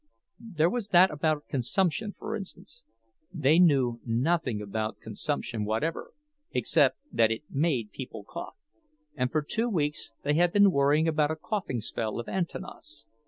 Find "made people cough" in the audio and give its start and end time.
7.51-8.55